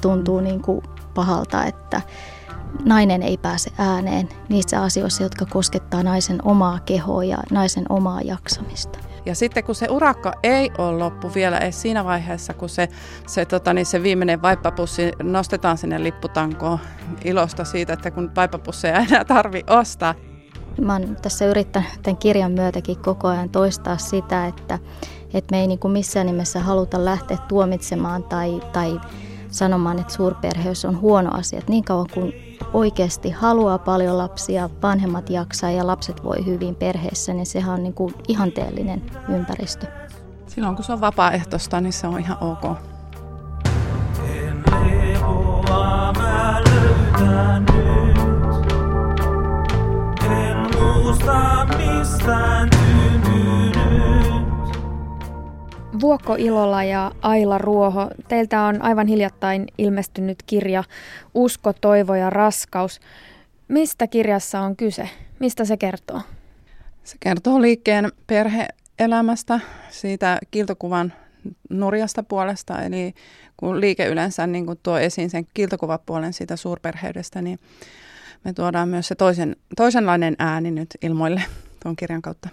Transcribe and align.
tuntuu 0.00 0.40
niin 0.40 0.62
kuin 0.62 0.82
pahalta, 1.14 1.64
että 1.64 2.00
nainen 2.84 3.22
ei 3.22 3.36
pääse 3.36 3.70
ääneen 3.78 4.28
niissä 4.48 4.82
asioissa, 4.82 5.22
jotka 5.22 5.46
koskettaa 5.46 6.02
naisen 6.02 6.38
omaa 6.44 6.78
kehoa 6.78 7.24
ja 7.24 7.38
naisen 7.50 7.84
omaa 7.88 8.20
jaksamista. 8.20 8.98
Ja 9.26 9.34
sitten 9.34 9.64
kun 9.64 9.74
se 9.74 9.86
urakka 9.90 10.32
ei 10.42 10.70
ole 10.78 10.98
loppu 10.98 11.30
vielä 11.34 11.58
edes 11.58 11.82
siinä 11.82 12.04
vaiheessa, 12.04 12.54
kun 12.54 12.68
se, 12.68 12.88
se, 13.26 13.44
tota, 13.44 13.74
niin 13.74 13.86
se 13.86 14.02
viimeinen 14.02 14.42
vaippapussi 14.42 15.12
nostetaan 15.22 15.78
sinne 15.78 16.02
lipputankoon 16.02 16.78
ilosta 17.24 17.64
siitä, 17.64 17.92
että 17.92 18.10
kun 18.10 18.30
vaippapusseja 18.36 18.98
ei 18.98 19.06
enää 19.10 19.24
tarvi 19.24 19.64
ostaa. 19.66 20.14
Mä 20.80 20.92
oon 20.92 21.16
tässä 21.22 21.46
yrittänyt 21.46 21.88
tämän 22.02 22.16
kirjan 22.16 22.52
myötäkin 22.52 22.98
koko 22.98 23.28
ajan 23.28 23.50
toistaa 23.50 23.98
sitä, 23.98 24.46
että, 24.46 24.78
että 25.34 25.56
me 25.56 25.60
ei 25.60 25.66
niin 25.66 25.78
kuin 25.78 25.92
missään 25.92 26.26
nimessä 26.26 26.60
haluta 26.60 27.04
lähteä 27.04 27.36
tuomitsemaan 27.48 28.22
tai, 28.24 28.60
tai 28.72 29.00
sanomaan, 29.58 29.98
että 29.98 30.12
suurperheys 30.12 30.84
on 30.84 31.00
huono 31.00 31.30
asia. 31.34 31.58
Että 31.58 31.70
niin 31.70 31.84
kauan 31.84 32.06
kuin 32.14 32.58
oikeasti 32.72 33.30
haluaa 33.30 33.78
paljon 33.78 34.18
lapsia, 34.18 34.70
vanhemmat 34.82 35.30
jaksaa 35.30 35.70
ja 35.70 35.86
lapset 35.86 36.24
voi 36.24 36.46
hyvin 36.46 36.74
perheessä, 36.74 37.32
niin 37.34 37.46
sehän 37.46 37.74
on 37.74 37.82
niin 37.82 37.94
kuin 37.94 38.14
ihanteellinen 38.28 39.02
ympäristö. 39.28 39.86
Silloin 40.46 40.76
kun 40.76 40.84
se 40.84 40.92
on 40.92 41.00
vapaaehtoista, 41.00 41.80
niin 41.80 41.92
se 41.92 42.06
on 42.06 42.20
ihan 42.20 42.38
ok. 42.40 42.78
Vuokko 56.00 56.34
Ilola 56.38 56.84
ja 56.84 57.12
Aila 57.22 57.58
Ruoho, 57.58 58.10
teiltä 58.28 58.62
on 58.62 58.82
aivan 58.82 59.06
hiljattain 59.06 59.66
ilmestynyt 59.78 60.42
kirja 60.46 60.84
Usko, 61.34 61.72
toivo 61.72 62.14
ja 62.14 62.30
raskaus. 62.30 63.00
Mistä 63.68 64.06
kirjassa 64.06 64.60
on 64.60 64.76
kyse? 64.76 65.08
Mistä 65.38 65.64
se 65.64 65.76
kertoo? 65.76 66.20
Se 67.04 67.16
kertoo 67.20 67.60
liikkeen 67.60 68.12
perheelämästä, 68.26 69.60
siitä 69.90 70.38
kiltokuvan 70.50 71.12
nurjasta 71.70 72.22
puolesta, 72.22 72.82
eli 72.82 73.14
kun 73.56 73.80
liike 73.80 74.06
yleensä 74.06 74.46
niin 74.46 74.66
kun 74.66 74.76
tuo 74.82 74.98
esiin 74.98 75.30
sen 75.30 75.46
kiltokuvapuolen 75.54 76.32
siitä 76.32 76.56
suurperheydestä, 76.56 77.42
niin 77.42 77.58
me 78.44 78.52
tuodaan 78.52 78.88
myös 78.88 79.08
se 79.08 79.14
toisen, 79.14 79.56
toisenlainen 79.76 80.36
ääni 80.38 80.70
nyt 80.70 80.88
ilmoille 81.02 81.42
tuon 81.82 81.96
kirjan 81.96 82.22
kautta. 82.22 82.48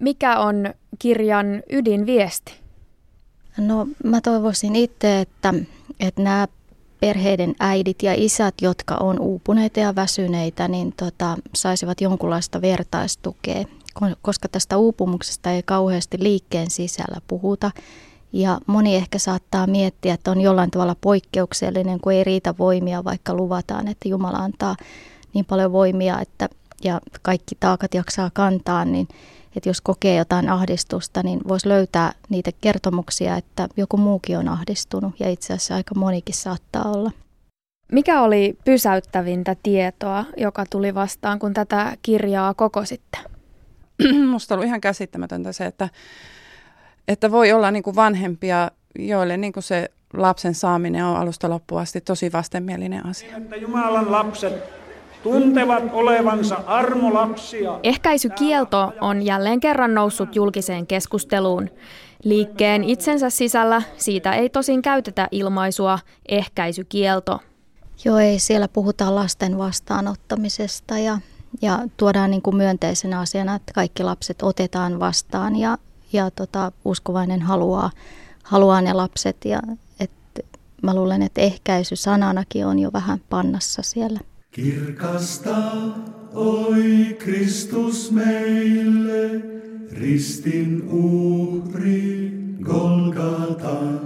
Mikä 0.00 0.38
on 0.38 0.74
kirjan 0.98 1.62
ydinviesti? 1.72 2.59
No 3.56 3.86
mä 4.04 4.20
toivoisin 4.20 4.76
itse, 4.76 5.20
että, 5.20 5.54
että 6.00 6.22
nämä 6.22 6.48
perheiden 7.00 7.54
äidit 7.60 8.02
ja 8.02 8.14
isät, 8.16 8.54
jotka 8.62 8.94
on 8.94 9.20
uupuneita 9.20 9.80
ja 9.80 9.94
väsyneitä, 9.94 10.68
niin 10.68 10.92
tota, 10.96 11.36
saisivat 11.54 12.00
jonkunlaista 12.00 12.60
vertaistukea, 12.60 13.64
koska 14.22 14.48
tästä 14.48 14.76
uupumuksesta 14.76 15.50
ei 15.50 15.62
kauheasti 15.62 16.16
liikkeen 16.20 16.70
sisällä 16.70 17.20
puhuta. 17.28 17.70
Ja 18.32 18.60
moni 18.66 18.96
ehkä 18.96 19.18
saattaa 19.18 19.66
miettiä, 19.66 20.14
että 20.14 20.30
on 20.30 20.40
jollain 20.40 20.70
tavalla 20.70 20.96
poikkeuksellinen, 21.00 22.00
kun 22.00 22.12
ei 22.12 22.24
riitä 22.24 22.54
voimia, 22.58 23.04
vaikka 23.04 23.34
luvataan, 23.34 23.88
että 23.88 24.08
Jumala 24.08 24.38
antaa 24.38 24.76
niin 25.34 25.44
paljon 25.44 25.72
voimia, 25.72 26.20
että 26.20 26.48
ja 26.84 27.00
kaikki 27.22 27.54
taakat 27.60 27.94
jaksaa 27.94 28.30
kantaa, 28.34 28.84
niin 28.84 29.08
että 29.56 29.68
jos 29.68 29.80
kokee 29.80 30.16
jotain 30.16 30.48
ahdistusta, 30.48 31.22
niin 31.22 31.40
voisi 31.48 31.68
löytää 31.68 32.12
niitä 32.28 32.50
kertomuksia, 32.60 33.36
että 33.36 33.68
joku 33.76 33.96
muukin 33.96 34.38
on 34.38 34.48
ahdistunut 34.48 35.20
ja 35.20 35.30
itse 35.30 35.54
asiassa 35.54 35.74
aika 35.74 35.94
monikin 35.94 36.34
saattaa 36.34 36.84
olla. 36.84 37.10
Mikä 37.92 38.22
oli 38.22 38.58
pysäyttävintä 38.64 39.56
tietoa, 39.62 40.24
joka 40.36 40.64
tuli 40.70 40.94
vastaan, 40.94 41.38
kun 41.38 41.54
tätä 41.54 41.96
kirjaa 42.02 42.54
koko 42.54 42.84
sitten? 42.84 43.20
Musta 44.32 44.54
oli 44.54 44.66
ihan 44.66 44.80
käsittämätöntä 44.80 45.52
se, 45.52 45.66
että, 45.66 45.88
että 47.08 47.30
voi 47.30 47.52
olla 47.52 47.70
niin 47.70 47.82
kuin 47.82 47.96
vanhempia, 47.96 48.70
joille 48.98 49.36
niin 49.36 49.52
kuin 49.52 49.62
se 49.62 49.90
lapsen 50.14 50.54
saaminen 50.54 51.04
on 51.04 51.16
alusta 51.16 51.50
loppuun 51.50 51.80
asti 51.80 52.00
tosi 52.00 52.32
vastenmielinen 52.32 53.06
asia. 53.06 53.36
Että 53.36 53.56
Jumalan 53.56 54.12
lapset 54.12 54.79
tuntevat 55.22 55.84
olevansa 55.92 56.56
armolapsia. 56.66 57.80
Ehkäisykielto 57.82 58.92
on 59.00 59.22
jälleen 59.22 59.60
kerran 59.60 59.94
noussut 59.94 60.36
julkiseen 60.36 60.86
keskusteluun. 60.86 61.70
Liikkeen 62.24 62.84
itsensä 62.84 63.30
sisällä 63.30 63.82
siitä 63.96 64.32
ei 64.32 64.48
tosin 64.48 64.82
käytetä 64.82 65.28
ilmaisua 65.30 65.98
ehkäisykielto. 66.28 67.40
Joo, 68.04 68.18
ei. 68.18 68.38
Siellä 68.38 68.68
puhutaan 68.68 69.14
lasten 69.14 69.58
vastaanottamisesta 69.58 70.98
ja, 70.98 71.18
ja 71.62 71.78
tuodaan 71.96 72.30
niin 72.30 72.42
kuin 72.42 72.56
myönteisenä 72.56 73.20
asiana, 73.20 73.54
että 73.54 73.72
kaikki 73.72 74.02
lapset 74.02 74.42
otetaan 74.42 75.00
vastaan 75.00 75.56
ja, 75.56 75.78
ja 76.12 76.30
tota, 76.30 76.72
uskovainen 76.84 77.42
haluaa, 77.42 77.90
haluaa 78.42 78.80
ne 78.80 78.92
lapset. 78.92 79.36
Ja, 79.44 79.60
et, 80.00 80.10
mä 80.82 80.94
luulen, 80.94 81.22
että 81.22 81.40
ehkäisy 81.40 81.96
sananakin 81.96 82.66
on 82.66 82.78
jo 82.78 82.92
vähän 82.92 83.20
pannassa 83.30 83.82
siellä. 83.82 84.20
Kirkasta, 84.50 85.56
oi 86.34 87.16
Kristus 87.18 88.12
meille, 88.12 89.30
ristin 89.92 90.88
uhri 90.88 92.30
Golgatan. 92.62 94.00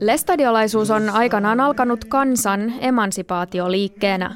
Lestadiolaisuus 0.00 0.90
on 0.90 1.10
aikanaan 1.10 1.60
alkanut 1.60 2.04
kansan 2.04 2.72
emansipaatioliikkeenä. 2.80 4.34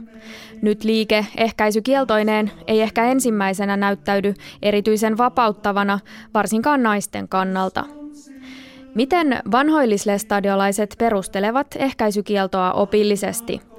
Nyt 0.62 0.84
liike 0.84 1.26
ehkäisykieltoineen 1.36 2.50
ei 2.66 2.80
ehkä 2.80 3.04
ensimmäisenä 3.04 3.76
näyttäydy 3.76 4.34
erityisen 4.62 5.18
vapauttavana, 5.18 5.98
varsinkaan 6.34 6.82
naisten 6.82 7.28
kannalta. 7.28 7.84
Miten 8.94 9.38
vanhoillislestadiolaiset 9.52 10.94
perustelevat 10.98 11.66
ehkäisykieltoa 11.78 12.72
opillisesti? 12.72 13.69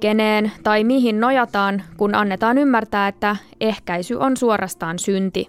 Keneen 0.00 0.52
tai 0.62 0.84
mihin 0.84 1.20
nojataan, 1.20 1.82
kun 1.96 2.14
annetaan 2.14 2.58
ymmärtää, 2.58 3.08
että 3.08 3.36
ehkäisy 3.60 4.14
on 4.14 4.36
suorastaan 4.36 4.98
synti? 4.98 5.46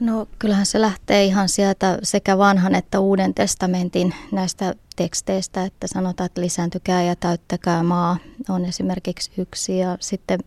No 0.00 0.26
kyllähän 0.38 0.66
se 0.66 0.80
lähtee 0.80 1.24
ihan 1.24 1.48
sieltä 1.48 1.98
sekä 2.02 2.38
vanhan 2.38 2.74
että 2.74 3.00
uuden 3.00 3.34
testamentin 3.34 4.14
näistä 4.32 4.74
teksteistä, 4.96 5.64
että 5.64 5.86
sanotaan, 5.86 6.26
että 6.26 6.40
lisääntykää 6.40 7.02
ja 7.02 7.16
täyttäkää 7.16 7.82
maa 7.82 8.16
on 8.48 8.64
esimerkiksi 8.64 9.30
yksi. 9.38 9.78
Ja 9.78 9.96
sitten 10.00 10.40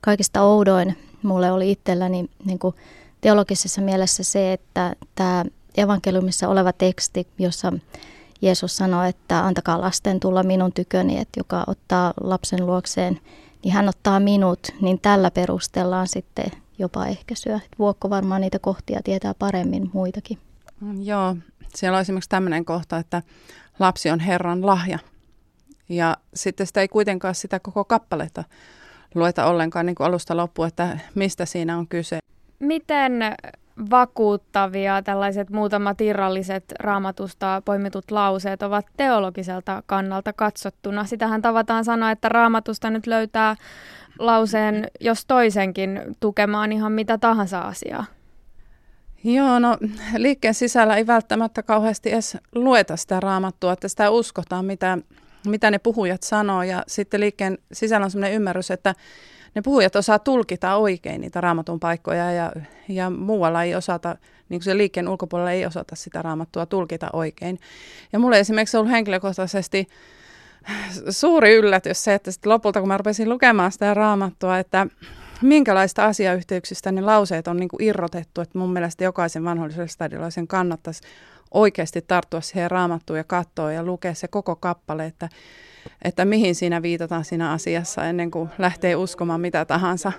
kaikista 0.00 0.42
oudoin 0.42 0.98
mulle 1.22 1.52
oli 1.52 1.70
itselläni 1.70 2.30
niin 2.44 2.58
kuin 2.58 2.74
teologisessa 3.20 3.80
mielessä 3.80 4.24
se, 4.24 4.52
että 4.52 4.96
tämä 5.14 5.44
evankeliumissa 5.76 6.48
oleva 6.48 6.72
teksti, 6.72 7.26
jossa 7.38 7.72
Jeesus 8.42 8.76
sanoi, 8.76 9.08
että 9.08 9.46
antakaa 9.46 9.80
lasten 9.80 10.20
tulla 10.20 10.42
minun 10.42 10.72
tyköni, 10.72 11.18
että 11.18 11.40
joka 11.40 11.64
ottaa 11.66 12.14
lapsen 12.20 12.66
luokseen, 12.66 13.20
niin 13.64 13.74
hän 13.74 13.88
ottaa 13.88 14.20
minut, 14.20 14.68
niin 14.80 15.00
tällä 15.00 15.30
perustellaan 15.30 16.08
sitten 16.08 16.46
jopa 16.78 17.06
ehkäisyä. 17.06 17.60
Vuokko 17.78 18.10
varmaan 18.10 18.40
niitä 18.40 18.58
kohtia 18.58 19.00
tietää 19.04 19.34
paremmin 19.34 19.90
muitakin. 19.92 20.38
Mm, 20.80 21.02
joo, 21.02 21.36
siellä 21.74 21.96
on 21.96 22.02
esimerkiksi 22.02 22.30
tämmöinen 22.30 22.64
kohta, 22.64 22.98
että 22.98 23.22
lapsi 23.78 24.10
on 24.10 24.20
Herran 24.20 24.66
lahja. 24.66 24.98
Ja 25.88 26.16
sitten 26.34 26.66
sitä 26.66 26.80
ei 26.80 26.88
kuitenkaan 26.88 27.34
sitä 27.34 27.60
koko 27.60 27.84
kappaletta 27.84 28.44
lueta 29.14 29.46
ollenkaan 29.46 29.86
niin 29.86 29.96
kuin 29.96 30.06
alusta 30.06 30.36
loppuun, 30.36 30.68
että 30.68 30.98
mistä 31.14 31.46
siinä 31.46 31.78
on 31.78 31.88
kyse. 31.88 32.18
Miten 32.58 33.12
vakuuttavia 33.90 35.02
tällaiset 35.02 35.50
muutamat 35.50 36.00
irralliset 36.00 36.64
raamatusta 36.78 37.62
poimitut 37.64 38.10
lauseet 38.10 38.62
ovat 38.62 38.86
teologiselta 38.96 39.82
kannalta 39.86 40.32
katsottuna. 40.32 41.04
Sitähän 41.04 41.42
tavataan 41.42 41.84
sanoa, 41.84 42.10
että 42.10 42.28
raamatusta 42.28 42.90
nyt 42.90 43.06
löytää 43.06 43.56
lauseen 44.18 44.86
jos 45.00 45.26
toisenkin 45.26 46.00
tukemaan 46.20 46.72
ihan 46.72 46.92
mitä 46.92 47.18
tahansa 47.18 47.60
asiaa. 47.60 48.04
Joo, 49.24 49.58
no 49.58 49.76
liikkeen 50.16 50.54
sisällä 50.54 50.96
ei 50.96 51.06
välttämättä 51.06 51.62
kauheasti 51.62 52.12
edes 52.12 52.36
lueta 52.54 52.96
sitä 52.96 53.20
raamattua, 53.20 53.72
että 53.72 53.88
sitä 53.88 54.10
uskotaan, 54.10 54.64
mitä, 54.64 54.98
mitä 55.46 55.70
ne 55.70 55.78
puhujat 55.78 56.22
sanoo. 56.22 56.62
Ja 56.62 56.82
sitten 56.86 57.20
liikkeen 57.20 57.58
sisällä 57.72 58.04
on 58.04 58.10
sellainen 58.10 58.36
ymmärrys, 58.36 58.70
että 58.70 58.94
ne 59.54 59.62
puhujat 59.62 59.96
osaa 59.96 60.18
tulkita 60.18 60.76
oikein 60.76 61.20
niitä 61.20 61.40
raamatun 61.40 61.80
paikkoja 61.80 62.32
ja, 62.32 62.52
ja 62.88 63.10
muualla 63.10 63.62
ei 63.62 63.74
osata, 63.74 64.16
niin 64.48 64.60
kuin 64.60 64.64
se 64.64 64.76
liikkeen 64.76 65.08
ulkopuolella 65.08 65.50
ei 65.50 65.66
osata 65.66 65.96
sitä 65.96 66.22
raamattua 66.22 66.66
tulkita 66.66 67.10
oikein. 67.12 67.60
Ja 68.12 68.18
mulle 68.18 68.40
esimerkiksi 68.40 68.76
ollut 68.76 68.92
henkilökohtaisesti 68.92 69.88
suuri 71.10 71.54
yllätys 71.54 72.04
se, 72.04 72.14
että 72.14 72.30
sitten 72.30 72.52
lopulta 72.52 72.80
kun 72.80 72.88
mä 72.88 72.96
rupesin 72.96 73.28
lukemaan 73.28 73.72
sitä 73.72 73.94
raamattua, 73.94 74.58
että 74.58 74.86
minkälaista 75.42 76.04
asiayhteyksistä 76.04 76.92
ne 76.92 77.00
lauseet 77.00 77.48
on 77.48 77.56
niin 77.56 77.68
kuin 77.68 77.82
irrotettu, 77.82 78.40
että 78.40 78.58
mun 78.58 78.72
mielestä 78.72 79.04
jokaisen 79.04 79.44
vanhollisen 79.44 79.88
stadiolaisen 79.88 80.46
kannattaisi 80.46 81.02
oikeasti 81.50 82.02
tarttua 82.02 82.40
siihen 82.40 82.70
raamattuun 82.70 83.16
ja 83.16 83.24
katsoa 83.24 83.72
ja 83.72 83.82
lukea 83.82 84.14
se 84.14 84.28
koko 84.28 84.56
kappale, 84.56 85.06
että, 85.06 85.28
että 86.02 86.24
mihin 86.24 86.54
siinä 86.54 86.82
viitataan 86.82 87.24
siinä 87.24 87.52
asiassa 87.52 88.04
ennen 88.04 88.30
kuin 88.30 88.48
lähtee 88.58 88.96
uskomaan 88.96 89.40
mitä 89.40 89.64
tahansa. 89.64 90.12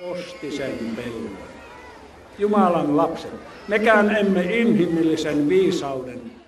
Osti 0.00 0.50
sen 0.50 0.78
pellon. 0.96 1.38
Jumalan 2.38 2.96
lapset, 2.96 3.32
mekään 3.68 4.16
emme 4.16 4.42
inhimillisen 4.42 5.48
viisauden 5.48 6.40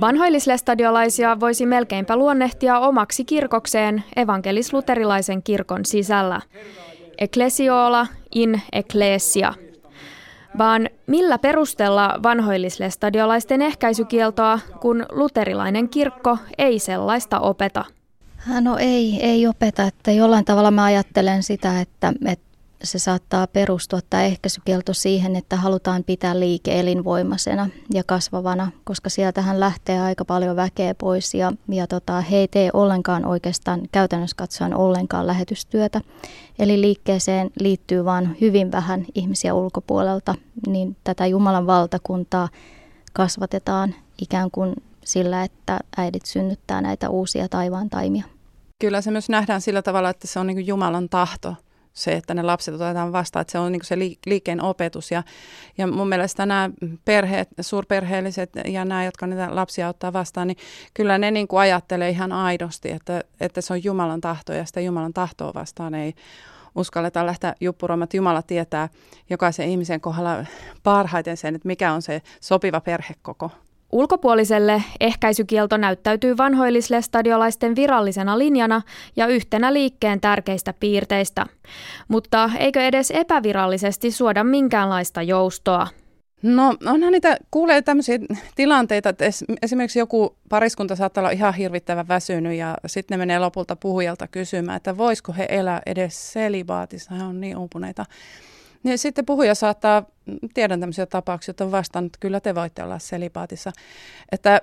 Vanhoillislestadiolaisia 0.00 1.40
voisi 1.40 1.66
melkeinpä 1.66 2.16
luonnehtia 2.16 2.78
omaksi 2.78 3.24
kirkokseen 3.24 4.04
evankelis-luterilaisen 4.16 5.42
kirkon 5.42 5.84
sisällä. 5.84 6.40
Ecclesiola 7.18 8.06
in 8.34 8.60
ecclesia. 8.72 9.54
Vaan 10.58 10.88
millä 11.06 11.38
perustella 11.38 12.18
vanhoillislestadiolaisten 12.22 13.62
ehkäisykieltoa, 13.62 14.58
kun 14.80 15.06
luterilainen 15.10 15.88
kirkko 15.88 16.38
ei 16.58 16.78
sellaista 16.78 17.40
opeta? 17.40 17.84
No 18.60 18.76
ei, 18.76 19.18
ei 19.22 19.46
opeta. 19.46 19.82
Että 19.82 20.10
jollain 20.10 20.44
tavalla 20.44 20.70
mä 20.70 20.84
ajattelen 20.84 21.42
sitä, 21.42 21.80
että, 21.80 22.12
että 22.26 22.51
se 22.84 22.98
saattaa 22.98 23.46
perustua 23.46 24.00
tämä 24.10 24.22
ehkäisykielto 24.22 24.94
siihen, 24.94 25.36
että 25.36 25.56
halutaan 25.56 26.04
pitää 26.04 26.40
liike 26.40 26.80
elinvoimaisena 26.80 27.68
ja 27.94 28.04
kasvavana, 28.04 28.70
koska 28.84 29.10
sieltähän 29.10 29.60
lähtee 29.60 30.00
aika 30.00 30.24
paljon 30.24 30.56
väkeä 30.56 30.94
pois 30.94 31.34
ja, 31.34 31.52
ja 31.68 31.86
tota, 31.86 32.20
he 32.20 32.36
ei 32.36 32.48
tee 32.48 32.70
ollenkaan 32.72 33.24
oikeastaan 33.26 33.80
käytännössä 33.92 34.36
katsoen 34.36 34.76
ollenkaan 34.76 35.26
lähetystyötä. 35.26 36.00
Eli 36.58 36.80
liikkeeseen 36.80 37.50
liittyy 37.60 38.04
vain 38.04 38.36
hyvin 38.40 38.72
vähän 38.72 39.06
ihmisiä 39.14 39.54
ulkopuolelta, 39.54 40.34
niin 40.66 40.96
tätä 41.04 41.26
Jumalan 41.26 41.66
valtakuntaa 41.66 42.48
kasvatetaan 43.12 43.94
ikään 44.22 44.50
kuin 44.50 44.74
sillä, 45.04 45.44
että 45.44 45.78
äidit 45.96 46.26
synnyttää 46.26 46.80
näitä 46.80 47.10
uusia 47.10 47.48
taivaan 47.48 47.90
taimia. 47.90 48.24
Kyllä 48.78 49.00
se 49.00 49.10
myös 49.10 49.28
nähdään 49.28 49.60
sillä 49.60 49.82
tavalla, 49.82 50.10
että 50.10 50.26
se 50.26 50.38
on 50.38 50.46
niin 50.46 50.66
Jumalan 50.66 51.08
tahto 51.08 51.54
se, 51.92 52.12
että 52.12 52.34
ne 52.34 52.42
lapset 52.42 52.74
otetaan 52.74 53.12
vastaan, 53.12 53.40
että 53.40 53.52
se 53.52 53.58
on 53.58 53.72
niin 53.72 53.84
se 53.84 53.98
liikkeen 54.26 54.62
opetus. 54.62 55.10
Ja, 55.10 55.22
ja 55.78 55.86
mun 55.86 56.08
mielestä 56.08 56.46
nämä 56.46 56.70
perheet, 57.04 57.48
suurperheelliset 57.60 58.50
ja 58.64 58.84
nämä, 58.84 59.04
jotka 59.04 59.26
niitä 59.26 59.48
lapsia 59.54 59.88
ottaa 59.88 60.12
vastaan, 60.12 60.48
niin 60.48 60.56
kyllä 60.94 61.18
ne 61.18 61.30
niin 61.30 61.48
ajattelee 61.52 62.10
ihan 62.10 62.32
aidosti, 62.32 62.90
että, 62.90 63.24
että 63.40 63.60
se 63.60 63.72
on 63.72 63.84
Jumalan 63.84 64.20
tahto 64.20 64.52
ja 64.52 64.64
sitä 64.64 64.80
Jumalan 64.80 65.12
tahtoa 65.12 65.54
vastaan 65.54 65.94
ei 65.94 66.14
uskalleta 66.74 67.26
lähteä 67.26 67.54
juppuroimaan, 67.60 68.04
että 68.04 68.16
Jumala 68.16 68.42
tietää 68.42 68.88
jokaisen 69.30 69.68
ihmisen 69.68 70.00
kohdalla 70.00 70.46
parhaiten 70.82 71.36
sen, 71.36 71.54
että 71.54 71.68
mikä 71.68 71.92
on 71.92 72.02
se 72.02 72.22
sopiva 72.40 72.80
perhekoko. 72.80 73.50
Ulkopuoliselle 73.92 74.82
ehkäisykielto 75.00 75.76
näyttäytyy 75.76 76.36
vanhoillislestadiolaisten 76.36 77.76
virallisena 77.76 78.38
linjana 78.38 78.82
ja 79.16 79.26
yhtenä 79.26 79.72
liikkeen 79.72 80.20
tärkeistä 80.20 80.74
piirteistä. 80.80 81.46
Mutta 82.08 82.50
eikö 82.58 82.84
edes 82.84 83.10
epävirallisesti 83.10 84.10
suoda 84.10 84.44
minkäänlaista 84.44 85.22
joustoa? 85.22 85.86
No 86.42 86.76
onhan 86.86 87.12
niitä, 87.12 87.36
kuulee 87.50 87.82
tämmöisiä 87.82 88.18
tilanteita, 88.54 89.08
että 89.08 89.24
esimerkiksi 89.62 89.98
joku 89.98 90.36
pariskunta 90.48 90.96
saattaa 90.96 91.22
olla 91.22 91.30
ihan 91.30 91.54
hirvittävän 91.54 92.08
väsynyt 92.08 92.54
ja 92.58 92.76
sitten 92.86 93.18
ne 93.18 93.22
menee 93.22 93.38
lopulta 93.38 93.76
puhujalta 93.76 94.28
kysymään, 94.28 94.76
että 94.76 94.96
voisiko 94.96 95.32
he 95.32 95.46
elää 95.48 95.82
edes 95.86 96.32
selibaatissa, 96.32 97.14
he 97.14 97.22
on 97.22 97.40
niin 97.40 97.56
uupuneita. 97.56 98.04
Niin 98.82 98.98
sitten 98.98 99.26
puhuja 99.26 99.54
saattaa, 99.54 100.02
tiedän 100.54 100.80
tämmöisiä 100.80 101.06
tapauksia, 101.06 101.52
että 101.52 101.64
on 101.64 101.72
vastannut, 101.72 102.16
kyllä 102.20 102.40
te 102.40 102.54
voitte 102.54 102.82
olla 102.82 102.98
selipaatissa. 102.98 103.72
Että 104.32 104.60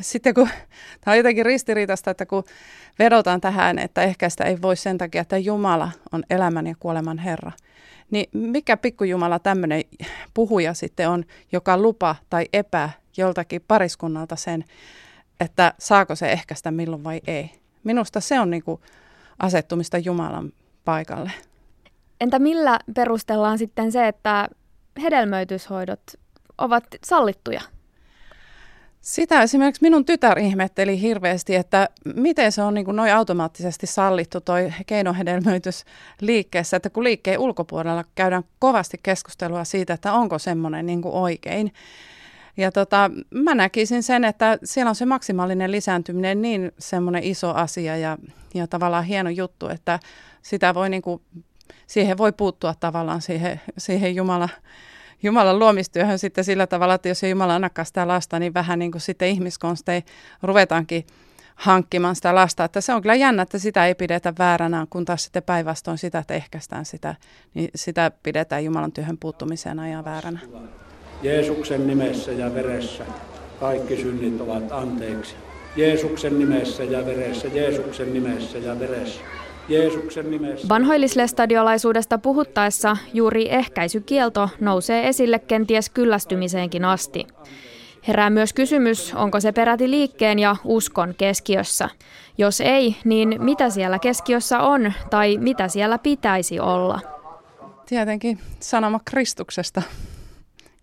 sitten 0.00 0.34
kun, 0.34 0.48
tämä 1.00 1.12
on 1.12 1.16
jotenkin 1.16 1.46
ristiriitasta, 1.46 2.10
että 2.10 2.26
kun 2.26 2.44
vedotaan 2.98 3.40
tähän, 3.40 3.78
että 3.78 4.02
ehkä 4.02 4.28
sitä 4.28 4.44
ei 4.44 4.62
voi 4.62 4.76
sen 4.76 4.98
takia, 4.98 5.20
että 5.20 5.38
Jumala 5.38 5.90
on 6.12 6.22
elämän 6.30 6.66
ja 6.66 6.74
kuoleman 6.80 7.18
Herra. 7.18 7.52
Niin 8.10 8.28
mikä 8.32 8.76
pikkujumala 8.76 9.38
tämmöinen 9.38 9.82
puhuja 10.34 10.74
sitten 10.74 11.08
on, 11.08 11.24
joka 11.52 11.78
lupa 11.78 12.16
tai 12.30 12.46
epää 12.52 12.90
joltakin 13.16 13.64
pariskunnalta 13.68 14.36
sen, 14.36 14.64
että 15.40 15.74
saako 15.78 16.14
se 16.14 16.32
ehkäistä 16.32 16.70
milloin 16.70 17.04
vai 17.04 17.20
ei. 17.26 17.50
Minusta 17.84 18.20
se 18.20 18.40
on 18.40 18.50
niin 18.50 18.62
kuin 18.62 18.80
asettumista 19.38 19.98
Jumalan 19.98 20.52
paikalle. 20.84 21.30
Entä 22.22 22.38
millä 22.38 22.78
perustellaan 22.94 23.58
sitten 23.58 23.92
se, 23.92 24.08
että 24.08 24.48
hedelmöityshoidot 25.02 26.00
ovat 26.58 26.84
sallittuja? 27.04 27.60
Sitä 29.00 29.42
esimerkiksi 29.42 29.82
minun 29.82 30.04
tytär 30.04 30.38
ihmetteli 30.38 31.00
hirveästi, 31.00 31.54
että 31.54 31.88
miten 32.14 32.52
se 32.52 32.62
on 32.62 32.74
niin 32.74 32.84
kuin 32.84 32.96
noin 32.96 33.14
automaattisesti 33.14 33.86
sallittu 33.86 34.40
toi 34.40 34.72
keinohedelmöitys 34.86 35.84
liikkeessä, 36.20 36.76
että 36.76 36.90
kun 36.90 37.04
liikkeen 37.04 37.38
ulkopuolella 37.38 38.04
käydään 38.14 38.44
kovasti 38.58 38.98
keskustelua 39.02 39.64
siitä, 39.64 39.94
että 39.94 40.12
onko 40.12 40.38
semmoinen 40.38 40.86
niin 40.86 41.02
kuin 41.02 41.14
oikein. 41.14 41.72
Ja 42.56 42.72
tota, 42.72 43.10
mä 43.30 43.54
näkisin 43.54 44.02
sen, 44.02 44.24
että 44.24 44.58
siellä 44.64 44.88
on 44.88 44.94
se 44.94 45.06
maksimaalinen 45.06 45.72
lisääntyminen 45.72 46.42
niin 46.42 46.72
semmoinen 46.78 47.24
iso 47.24 47.50
asia 47.54 47.96
ja, 47.96 48.18
ja 48.54 48.66
tavallaan 48.66 49.04
hieno 49.04 49.30
juttu, 49.30 49.68
että 49.68 49.98
sitä 50.42 50.74
voi 50.74 50.88
niin 50.88 51.02
kuin 51.02 51.22
siihen 51.86 52.18
voi 52.18 52.32
puuttua 52.32 52.74
tavallaan 52.80 53.22
siihen, 53.22 53.60
siihen 53.78 54.16
Jumala, 54.16 54.48
Jumalan 55.22 55.58
luomistyöhön 55.58 56.18
sitten 56.18 56.44
sillä 56.44 56.66
tavalla, 56.66 56.94
että 56.94 57.08
jos 57.08 57.24
ei 57.24 57.30
Jumala 57.30 57.54
annakaan 57.54 57.86
sitä 57.86 58.08
lasta, 58.08 58.38
niin 58.38 58.54
vähän 58.54 58.78
niin 58.78 58.92
kuin 58.92 59.02
sitten 59.02 59.28
ihmiskonstein 59.28 60.02
ruvetaankin 60.42 61.06
hankkimaan 61.54 62.16
sitä 62.16 62.34
lasta. 62.34 62.64
Että 62.64 62.80
se 62.80 62.94
on 62.94 63.02
kyllä 63.02 63.14
jännä, 63.14 63.42
että 63.42 63.58
sitä 63.58 63.86
ei 63.86 63.94
pidetä 63.94 64.32
vääränä, 64.38 64.86
kun 64.90 65.04
taas 65.04 65.24
sitten 65.24 65.42
päinvastoin 65.42 65.98
sitä, 65.98 66.18
että 66.18 66.34
ehkäistään 66.34 66.84
sitä, 66.84 67.14
niin 67.54 67.70
sitä 67.74 68.10
pidetään 68.22 68.64
Jumalan 68.64 68.92
työhön 68.92 69.18
puuttumisena 69.18 69.88
ja 69.88 70.04
vääränä. 70.04 70.38
Jeesuksen 71.22 71.86
nimessä 71.86 72.32
ja 72.32 72.54
veressä 72.54 73.04
kaikki 73.60 73.96
synnit 73.96 74.40
ovat 74.40 74.72
anteeksi. 74.72 75.34
Jeesuksen 75.76 76.38
nimessä 76.38 76.84
ja 76.84 77.06
veressä, 77.06 77.48
Jeesuksen 77.48 78.12
nimessä 78.12 78.58
ja 78.58 78.78
veressä. 78.78 79.20
Jeesuksen 79.68 80.30
nimessä. 80.30 80.68
Vanhoillislestadiolaisuudesta 80.68 82.18
puhuttaessa 82.18 82.96
juuri 83.14 83.50
ehkäisykielto 83.50 84.48
nousee 84.60 85.08
esille 85.08 85.38
kenties 85.38 85.90
kyllästymiseenkin 85.90 86.84
asti. 86.84 87.26
Herää 88.08 88.30
myös 88.30 88.52
kysymys, 88.52 89.14
onko 89.14 89.40
se 89.40 89.52
peräti 89.52 89.90
liikkeen 89.90 90.38
ja 90.38 90.56
uskon 90.64 91.14
keskiössä. 91.18 91.88
Jos 92.38 92.60
ei, 92.60 92.96
niin 93.04 93.36
mitä 93.38 93.70
siellä 93.70 93.98
keskiössä 93.98 94.60
on 94.60 94.92
tai 95.10 95.38
mitä 95.38 95.68
siellä 95.68 95.98
pitäisi 95.98 96.60
olla? 96.60 97.00
Tietenkin 97.86 98.38
sanoma 98.60 99.00
Kristuksesta, 99.04 99.82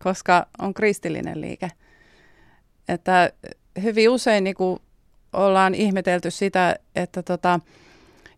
koska 0.03 0.45
on 0.59 0.73
kristillinen 0.73 1.41
liike. 1.41 1.71
Että 2.87 3.31
hyvin 3.83 4.09
usein 4.09 4.43
niin 4.43 4.55
kuin 4.55 4.79
ollaan 5.33 5.75
ihmetelty 5.75 6.31
sitä, 6.31 6.75
että 6.95 7.23
tota, 7.23 7.59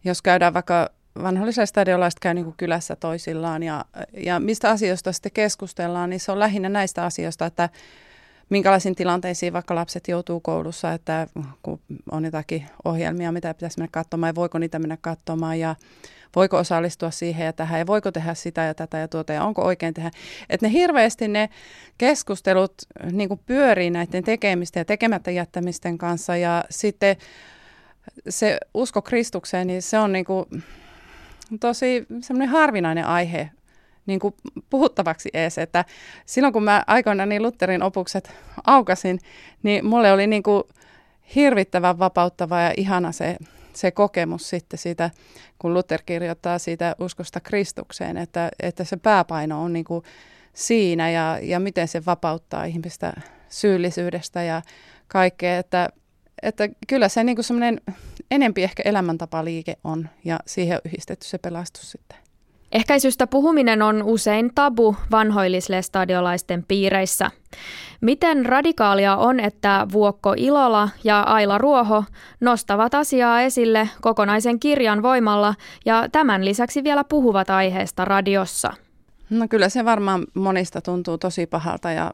jos 0.03 0.21
käydään 0.21 0.53
vaikka 0.53 0.89
vanhollisella 1.23 1.65
stadionlaista 1.65 2.19
käy 2.21 2.33
niin 2.33 2.45
kuin 2.45 2.57
kylässä 2.57 2.95
toisillaan 2.95 3.63
ja, 3.63 3.85
ja 4.17 4.39
mistä 4.39 4.69
asioista 4.69 5.11
sitten 5.11 5.31
keskustellaan, 5.31 6.09
niin 6.09 6.19
se 6.19 6.31
on 6.31 6.39
lähinnä 6.39 6.69
näistä 6.69 7.05
asioista, 7.05 7.45
että 7.45 7.69
minkälaisiin 8.49 8.95
tilanteisiin 8.95 9.53
vaikka 9.53 9.75
lapset 9.75 10.07
joutuu 10.07 10.39
koulussa, 10.39 10.93
että 10.93 11.27
kun 11.63 11.79
on 12.11 12.25
jotakin 12.25 12.65
ohjelmia, 12.85 13.31
mitä 13.31 13.53
pitäisi 13.53 13.79
mennä 13.79 13.89
katsomaan 13.91 14.29
ja 14.29 14.35
voiko 14.35 14.57
niitä 14.57 14.79
mennä 14.79 14.97
katsomaan 15.01 15.59
ja 15.59 15.75
voiko 16.35 16.57
osallistua 16.57 17.11
siihen 17.11 17.45
ja 17.45 17.53
tähän 17.53 17.79
ja 17.79 17.87
voiko 17.87 18.11
tehdä 18.11 18.33
sitä 18.33 18.61
ja 18.61 18.73
tätä 18.73 18.97
ja 18.97 19.07
tuota 19.07 19.33
ja 19.33 19.43
onko 19.43 19.61
oikein 19.61 19.93
tehdä. 19.93 20.11
Että 20.49 20.65
ne 20.65 20.73
hirveästi 20.73 21.27
ne 21.27 21.49
keskustelut 21.97 22.73
niin 23.11 23.39
pyörii 23.45 23.89
näiden 23.89 24.23
tekemisten 24.23 24.81
ja 24.81 24.85
tekemättä 24.85 25.31
jättämisten 25.31 25.97
kanssa 25.97 26.37
ja 26.37 26.63
sitten 26.69 27.15
se 28.29 28.57
usko 28.73 29.01
Kristukseen, 29.01 29.67
niin 29.67 29.81
se 29.81 29.99
on 29.99 30.11
niin 30.11 30.25
kuin 30.25 30.45
tosi 31.59 32.05
semmoinen 32.21 32.49
harvinainen 32.49 33.05
aihe 33.05 33.49
niin 34.05 34.19
kuin 34.19 34.35
puhuttavaksi 34.69 35.29
ees, 35.33 35.57
että 35.57 35.85
silloin 36.25 36.53
kun 36.53 36.63
mä 36.63 36.83
aikoinaan 36.87 37.29
niin 37.29 37.43
Lutherin 37.43 37.83
opukset 37.83 38.33
aukasin, 38.63 39.19
niin 39.63 39.85
mulle 39.85 40.11
oli 40.11 40.27
niin 40.27 40.43
kuin 40.43 40.63
hirvittävän 41.35 41.99
vapauttava 41.99 42.61
ja 42.61 42.73
ihana 42.77 43.11
se, 43.11 43.37
se 43.73 43.91
kokemus 43.91 44.49
sitten 44.49 44.79
siitä, 44.79 45.09
kun 45.59 45.73
Luther 45.73 46.01
kirjoittaa 46.05 46.59
siitä 46.59 46.95
uskosta 46.99 47.39
Kristukseen, 47.39 48.17
että, 48.17 48.49
että 48.59 48.83
se 48.83 48.97
pääpaino 48.97 49.63
on 49.63 49.73
niin 49.73 49.85
kuin 49.85 50.03
siinä 50.53 51.09
ja, 51.09 51.39
ja 51.41 51.59
miten 51.59 51.87
se 51.87 52.05
vapauttaa 52.05 52.65
ihmistä 52.65 53.13
syyllisyydestä 53.49 54.43
ja 54.43 54.61
kaikkea, 55.07 55.57
että 55.57 55.89
että 56.43 56.69
kyllä 56.87 57.09
se 57.09 57.23
niin 57.23 57.43
semmoinen 57.43 57.81
enempi 58.31 58.63
ehkä 58.63 58.83
elämäntapaliike 58.85 59.77
on 59.83 60.09
ja 60.25 60.39
siihen 60.45 60.75
on 60.75 60.81
yhdistetty 60.85 61.27
se 61.27 61.37
pelastus 61.37 61.91
sitten. 61.91 62.17
Ehkäisystä 62.71 63.27
puhuminen 63.27 63.81
on 63.81 64.03
usein 64.03 64.51
tabu 64.55 64.95
vanhoillislestadiolaisten 65.11 66.65
piireissä. 66.67 67.31
Miten 68.01 68.45
radikaalia 68.45 69.17
on, 69.17 69.39
että 69.39 69.87
Vuokko 69.91 70.33
Ilola 70.37 70.89
ja 71.03 71.21
Aila 71.21 71.57
Ruoho 71.57 72.03
nostavat 72.39 72.93
asiaa 72.93 73.41
esille 73.41 73.89
kokonaisen 74.01 74.59
kirjan 74.59 75.03
voimalla 75.03 75.55
ja 75.85 76.09
tämän 76.11 76.45
lisäksi 76.45 76.83
vielä 76.83 77.03
puhuvat 77.03 77.49
aiheesta 77.49 78.05
radiossa? 78.05 78.73
No 79.29 79.47
kyllä 79.47 79.69
se 79.69 79.85
varmaan 79.85 80.25
monista 80.33 80.81
tuntuu 80.81 81.17
tosi 81.17 81.45
pahalta 81.45 81.91
ja 81.91 82.13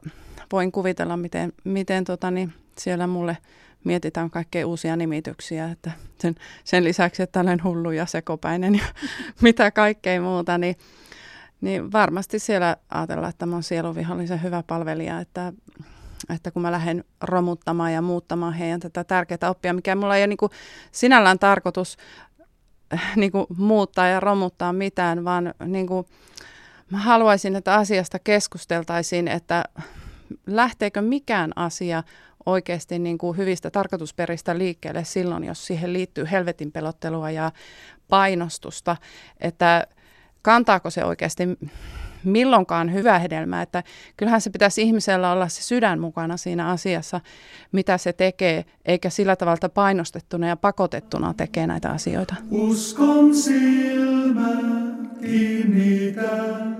voin 0.51 0.71
kuvitella, 0.71 1.17
miten, 1.17 1.53
miten 1.63 2.03
tota, 2.03 2.31
niin 2.31 2.53
siellä 2.77 3.07
mulle 3.07 3.37
mietitään 3.83 4.29
kaikkea 4.29 4.67
uusia 4.67 4.95
nimityksiä, 4.95 5.71
että 5.71 5.91
sen, 6.19 6.35
sen 6.63 6.83
lisäksi, 6.83 7.23
että 7.23 7.39
olen 7.39 7.63
hullu 7.63 7.91
ja 7.91 8.05
sekopäinen 8.05 8.75
ja 8.75 8.85
mitä 9.41 9.71
kaikkea 9.71 10.21
muuta, 10.21 10.57
niin, 10.57 10.75
niin 11.61 11.91
varmasti 11.91 12.39
siellä 12.39 12.77
ajatellaan, 12.89 13.29
että 13.29 13.45
mä 13.45 13.55
oon 13.55 13.63
sieluvihollisen 13.63 14.43
hyvä 14.43 14.63
palvelija, 14.67 15.19
että, 15.19 15.53
että 16.29 16.51
kun 16.51 16.61
mä 16.61 16.71
lähden 16.71 17.03
romuttamaan 17.21 17.93
ja 17.93 18.01
muuttamaan 18.01 18.53
heidän 18.53 18.79
tätä 18.79 19.03
tärkeää 19.03 19.49
oppia, 19.49 19.73
mikä 19.73 19.95
mulla 19.95 20.15
ei 20.15 20.21
ole 20.21 20.27
niin 20.27 20.37
kuin 20.37 20.51
sinällään 20.91 21.39
tarkoitus 21.39 21.97
niin 23.15 23.31
kuin 23.31 23.45
muuttaa 23.57 24.07
ja 24.07 24.19
romuttaa 24.19 24.73
mitään, 24.73 25.25
vaan 25.25 25.53
niin 25.65 25.87
kuin, 25.87 26.05
mä 26.91 26.97
haluaisin, 26.97 27.55
että 27.55 27.75
asiasta 27.75 28.19
keskusteltaisiin, 28.19 29.27
että 29.27 29.63
lähteekö 30.45 31.01
mikään 31.01 31.51
asia 31.55 32.03
oikeasti 32.47 32.99
niin 32.99 33.17
kuin 33.17 33.37
hyvistä 33.37 33.71
tarkoitusperistä 33.71 34.57
liikkeelle 34.57 35.03
silloin, 35.03 35.43
jos 35.43 35.67
siihen 35.67 35.93
liittyy 35.93 36.27
helvetin 36.31 36.71
pelottelua 36.71 37.31
ja 37.31 37.51
painostusta, 38.07 38.97
että 39.39 39.87
kantaako 40.41 40.89
se 40.89 41.05
oikeasti 41.05 41.43
milloinkaan 42.23 42.93
hyvää 42.93 43.19
hedelmää, 43.19 43.61
että 43.61 43.83
kyllähän 44.17 44.41
se 44.41 44.49
pitäisi 44.49 44.81
ihmisellä 44.81 45.31
olla 45.31 45.47
se 45.47 45.63
sydän 45.63 45.99
mukana 45.99 46.37
siinä 46.37 46.69
asiassa, 46.69 47.21
mitä 47.71 47.97
se 47.97 48.13
tekee, 48.13 48.65
eikä 48.85 49.09
sillä 49.09 49.35
tavalla 49.35 49.69
painostettuna 49.69 50.47
ja 50.47 50.55
pakotettuna 50.55 51.33
tekee 51.33 51.67
näitä 51.67 51.89
asioita. 51.89 52.35
Uskon 52.51 53.35
silmä 53.35 54.49
kiinnitän 55.21 56.77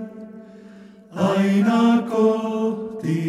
aina 1.14 2.02
kohti. 2.02 3.27